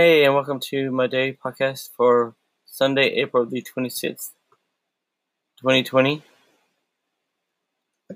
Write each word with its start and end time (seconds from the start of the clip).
Hey, 0.00 0.24
and 0.24 0.32
welcome 0.32 0.60
to 0.70 0.92
my 0.92 1.08
day 1.08 1.32
podcast 1.44 1.90
for 1.96 2.36
Sunday, 2.64 3.08
April 3.14 3.44
the 3.44 3.60
26th, 3.62 4.30
2020. 5.60 6.22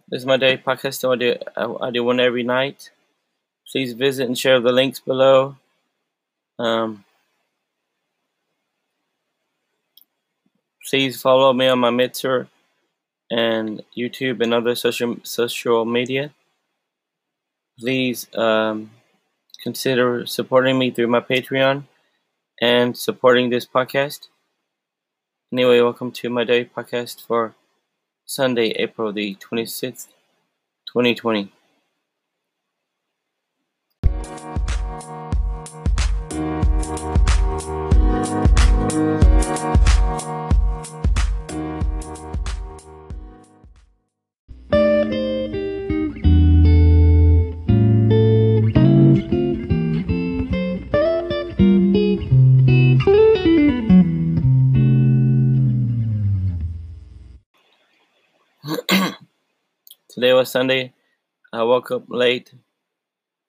This 0.09 0.21
is 0.21 0.27
my 0.27 0.37
day 0.37 0.59
podcast, 0.59 1.01
so 1.01 1.11
I 1.11 1.17
do, 1.17 1.35
I, 1.57 1.65
I 1.89 1.91
do 1.91 2.05
one 2.05 2.21
every 2.21 2.45
night. 2.45 2.91
Please 3.67 3.95
visit 3.95 4.29
and 4.29 4.39
share 4.39 4.61
the 4.61 4.71
links 4.71 5.01
below. 5.01 5.57
Um, 6.57 7.05
please 10.89 11.21
follow 11.21 11.53
me 11.53 11.67
on 11.67 11.81
my 11.81 11.91
Mixer 11.91 12.47
and 13.29 13.83
YouTube 13.99 14.41
and 14.41 14.55
other 14.55 14.77
social 14.77 15.17
social 15.25 15.85
media. 15.85 16.33
Please 17.79 18.29
um, 18.37 18.91
consider 19.63 20.27
supporting 20.27 20.79
me 20.79 20.91
through 20.91 21.07
my 21.07 21.21
Patreon 21.21 21.85
and 22.61 22.97
supporting 22.99 23.51
this 23.51 23.67
podcast. 23.67 24.29
Anyway, 25.53 25.81
welcome 25.81 26.11
to 26.13 26.29
my 26.29 26.45
day 26.45 26.65
podcast 26.65 27.25
for 27.25 27.55
Sunday, 28.27 28.71
April 28.71 29.13
the 29.13 29.37
26th, 29.37 30.09
2020. 30.93 31.53
Today 60.09 60.33
was 60.33 60.51
Sunday. 60.51 60.93
I 61.53 61.63
woke 61.63 61.91
up 61.91 62.05
late 62.09 62.53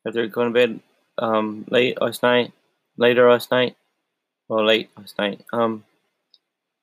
after 0.06 0.28
going 0.28 0.48
to 0.48 0.54
bed 0.54 0.80
um, 1.18 1.66
late 1.70 2.02
last 2.02 2.24
night, 2.24 2.52
later 2.98 3.30
last 3.30 3.52
night, 3.52 3.76
well, 4.48 4.66
late 4.66 4.90
last 4.98 5.18
night. 5.18 5.44
Um, 5.54 5.86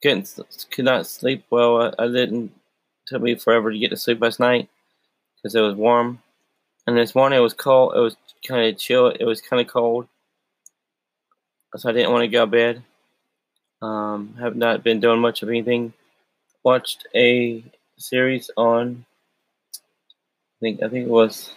couldn't 0.03 0.39
could 0.71 0.85
not 0.85 1.07
sleep 1.07 1.45
well. 1.51 1.83
I, 1.83 2.05
I 2.05 2.07
didn't. 2.07 2.45
It 2.47 3.09
took 3.09 3.23
me 3.23 3.35
forever 3.35 3.73
to 3.73 3.79
get 3.79 3.91
to 3.91 3.97
sleep 3.97 4.21
last 4.21 4.41
night 4.41 4.69
because 5.37 5.55
it 5.55 5.61
was 5.61 5.75
warm, 5.75 6.23
and 6.87 6.97
this 6.97 7.15
morning 7.15 7.39
it 7.39 7.43
was 7.43 7.55
cold. 7.55 7.95
It 7.97 8.01
was 8.01 8.17
kind 8.47 8.73
of 8.73 8.79
chill. 8.79 9.09
It 9.09 9.25
was 9.25 9.41
kind 9.41 9.61
of 9.61 9.67
cold, 9.67 10.09
so 11.77 11.89
I 11.89 11.93
didn't 11.93 12.13
want 12.13 12.23
to 12.23 12.29
go 12.29 12.45
to 12.45 12.51
bed. 12.51 12.83
Um, 13.83 14.37
have 14.41 14.57
not 14.57 14.85
been 14.85 15.01
doing 15.01 15.21
much 15.21 15.43
of 15.43 15.49
anything. 15.49 15.93
Watched 16.63 17.07
a 17.15 17.65
series 18.01 18.51
on 18.57 19.07
I 20.57 20.59
think 20.61 20.83
I 20.83 20.89
think 20.89 21.07
it 21.07 21.11
was 21.11 21.55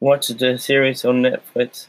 watched 0.00 0.36
the 0.38 0.58
series 0.58 1.04
on 1.04 1.22
Netflix. 1.22 1.86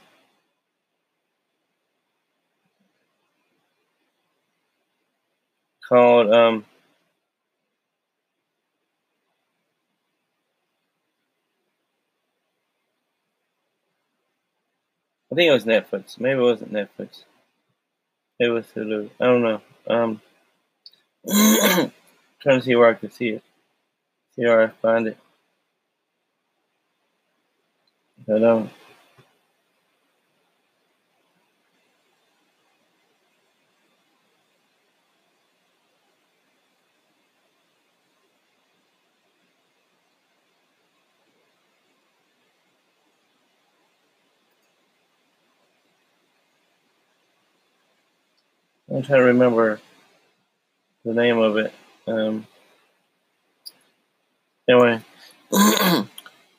Called 5.90 6.32
um 6.32 6.66
I 15.32 15.36
think 15.36 15.50
it 15.50 15.54
was 15.54 15.66
Netflix. 15.66 16.20
Maybe 16.20 16.40
it 16.40 16.44
wasn't 16.44 16.72
Netflix. 16.72 17.24
It 18.40 18.50
was 18.50 18.68
Hulu. 18.76 19.10
I 19.20 19.26
don't 19.26 19.44
know. 19.44 19.62
Um 19.88 20.22
trying 22.42 22.60
to 22.60 22.62
see 22.62 22.76
where 22.76 22.90
I 22.90 22.96
can 22.96 23.12
see 23.12 23.30
it. 23.30 23.44
See 24.36 24.44
where 24.44 24.64
I 24.64 24.68
find 24.70 25.08
it. 25.08 25.18
I 28.34 28.40
don't. 28.40 28.72
I'm 48.92 49.04
trying 49.04 49.20
to 49.20 49.26
remember 49.26 49.80
the 51.06 51.14
name 51.14 51.38
of 51.38 51.58
it. 51.58 51.72
Um, 52.08 52.48
anyway, 54.68 55.02
I 55.54 56.08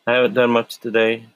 haven't 0.06 0.34
done 0.34 0.50
much 0.50 0.78
today. 0.78 1.26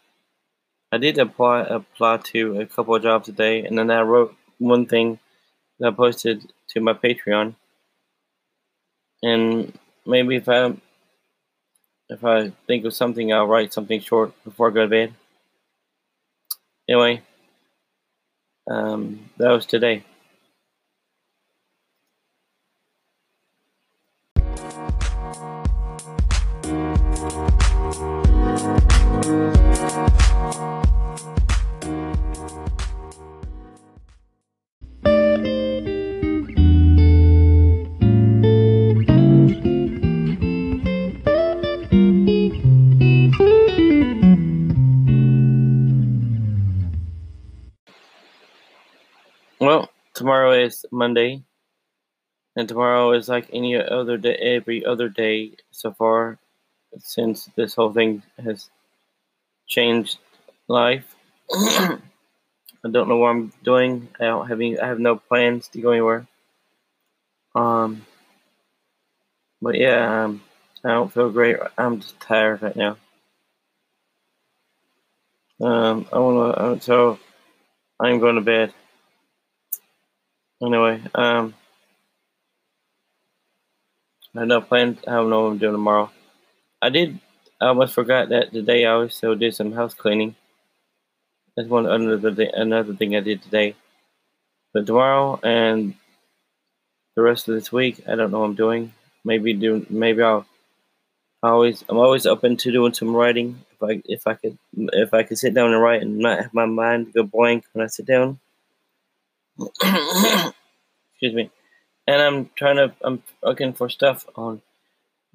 I 0.93 0.99
did 0.99 1.19
apply 1.19 1.63
apply 1.63 2.19
to 2.19 2.61
a 2.61 2.67
couple 2.67 2.95
of 2.95 3.03
jobs 3.03 3.27
today, 3.27 3.65
and 3.65 3.77
then 3.77 3.91
I 3.91 4.03
wrote 4.03 4.37
one 4.59 4.87
thing 4.87 5.19
that 5.81 5.89
I 5.89 5.91
posted 5.91 6.53
to 6.69 6.81
my 6.81 6.93
Patreon. 6.93 7.57
And 9.21 9.77
maybe 10.07 10.37
if 10.37 10.49
I 10.49 10.75
if 12.09 12.25
I 12.25 12.53
think 12.69 12.85
of 12.85 12.95
something, 12.95 13.33
I'll 13.33 13.49
write 13.49 13.73
something 13.73 14.01
short 14.01 14.33
before 14.45 14.71
I 14.71 14.75
go 14.75 14.83
to 14.83 14.89
bed. 14.89 15.15
Anyway, 16.89 17.23
um, 18.71 19.29
that 19.39 19.51
was 19.51 19.67
today. 19.67 20.05
Well, 49.65 49.89
tomorrow 50.13 50.53
is 50.53 50.85
Monday, 50.93 51.43
and 52.57 52.69
tomorrow 52.69 53.13
is 53.13 53.29
like 53.29 53.49
any 53.53 53.77
other 53.77 54.17
day, 54.17 54.35
every 54.35 54.85
other 54.85 55.09
day 55.09 55.53
so 55.71 55.93
far, 55.93 56.39
since 56.99 57.47
this 57.57 57.75
whole 57.75 57.93
thing 57.93 58.23
has 58.43 58.71
changed 59.67 60.19
life. 60.69 61.15
I 61.51 61.99
don't 62.91 63.09
know 63.09 63.17
what 63.17 63.31
I'm 63.31 63.53
doing. 63.63 64.09
I 64.21 64.25
don't 64.25 64.49
have 64.49 64.61
any. 64.61 64.79
I 64.79 64.87
have 64.87 65.01
no 65.01 65.17
plans 65.17 65.69
to 65.69 65.81
go 65.81 65.91
anywhere. 65.91 66.27
Um, 67.55 68.05
but 69.63 69.77
yeah, 69.77 70.25
um, 70.25 70.43
I 70.85 70.89
don't 70.89 71.13
feel 71.13 71.31
great. 71.31 71.57
I'm 71.79 72.01
just 72.01 72.21
tired 72.21 72.63
right 72.63 72.77
now. 72.77 72.99
Um, 75.61 76.07
I 76.13 76.19
wanna. 76.19 76.81
So 76.83 77.19
I'm 77.99 78.19
going 78.19 78.35
to 78.37 78.41
bed. 78.43 78.73
Anyway, 80.63 81.01
um, 81.15 81.55
I 84.35 84.41
have 84.41 84.49
no 84.49 84.61
plans. 84.61 84.99
I 85.07 85.13
don't 85.13 85.31
know 85.31 85.43
what 85.45 85.51
I'm 85.53 85.59
doing 85.59 85.73
tomorrow. 85.73 86.11
I 86.83 86.91
did. 86.91 87.21
I 87.61 87.69
almost 87.69 87.95
forgot 87.95 88.31
that 88.31 88.53
today 88.53 88.85
I 88.85 88.93
also 88.93 89.35
did 89.35 89.55
some 89.55 89.73
house 89.73 89.95
cleaning. 89.95 90.35
That's 91.57 91.69
one 91.69 91.87
another 91.87 92.35
thing, 92.35 92.51
another 92.53 92.95
thing 92.95 93.15
I 93.15 93.21
did 93.21 93.43
today. 93.43 93.77
But 94.73 94.87
tomorrow 94.87 95.39
and 95.43 95.95
the 97.15 97.23
rest 97.23 97.49
of 97.49 97.55
this 97.55 97.71
week, 97.73 98.03
I 98.09 98.17
don't 98.17 98.33
know 98.33 98.41
what 98.41 98.47
I'm 98.47 98.55
doing. 98.55 98.93
Maybe 99.25 99.53
do. 99.55 99.87
Maybe 99.89 100.23
I'll. 100.23 100.47
I 101.43 101.51
Always, 101.51 101.85
I'm 101.89 101.99
always 101.99 102.27
open 102.27 102.57
to 102.57 102.73
doing 102.73 102.95
some 102.95 103.15
writing. 103.15 103.61
If 103.73 103.83
I 103.83 104.03
if 104.07 104.27
I 104.27 104.35
could 104.35 104.59
if 104.75 105.15
I 105.15 105.23
could 105.23 105.39
sit 105.39 105.55
down 105.55 105.73
and 105.73 105.83
write 105.83 106.03
and 106.03 106.19
not 106.19 106.41
have 106.41 106.55
my 106.55 106.67
mind 106.67 107.13
go 107.13 107.23
blank 107.23 107.65
when 107.73 107.85
I 107.85 107.89
sit 107.89 108.07
down. 108.07 108.41
Excuse 109.61 110.55
me. 111.35 111.51
And 112.07 112.21
I'm 112.21 112.51
trying 112.55 112.77
to 112.77 112.93
I'm 113.03 113.23
looking 113.43 113.73
for 113.73 113.89
stuff 113.89 114.27
on 114.37 114.63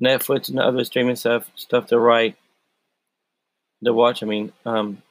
Netflix 0.02 0.50
and 0.50 0.60
other 0.60 0.84
streaming 0.84 1.16
stuff 1.16 1.50
stuff 1.56 1.88
to 1.88 2.00
write 2.00 2.36
to 3.84 3.94
watch, 3.94 4.22
I 4.24 4.26
mean, 4.26 4.52
um 4.66 5.02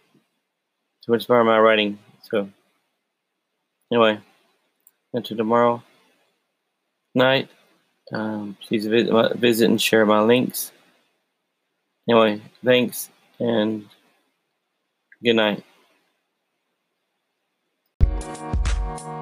to 1.05 1.15
inspire 1.15 1.45
my 1.45 1.59
writing. 1.59 1.99
So 2.31 2.49
anyway, 3.93 4.21
until 5.13 5.37
tomorrow 5.37 5.83
night. 7.15 7.49
Um, 8.11 8.57
please 8.67 8.87
visit, 8.87 9.37
visit 9.37 9.69
and 9.69 9.81
share 9.81 10.07
my 10.07 10.21
links. 10.21 10.73
Anyway, 12.09 12.41
thanks 12.65 13.11
and 13.39 13.85
Good 15.23 15.35
night. 15.35 15.65
Thank 18.89 19.03
you. 19.03 19.19